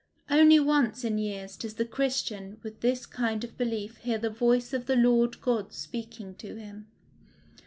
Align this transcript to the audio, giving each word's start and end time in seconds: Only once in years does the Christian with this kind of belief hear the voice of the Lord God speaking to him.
Only 0.31 0.59
once 0.59 1.03
in 1.03 1.19
years 1.19 1.55
does 1.55 1.75
the 1.75 1.85
Christian 1.85 2.59
with 2.63 2.81
this 2.81 3.05
kind 3.05 3.43
of 3.43 3.55
belief 3.55 3.97
hear 3.97 4.17
the 4.17 4.31
voice 4.31 4.73
of 4.73 4.87
the 4.87 4.95
Lord 4.95 5.39
God 5.41 5.73
speaking 5.73 6.33
to 6.37 6.55
him. 6.55 6.87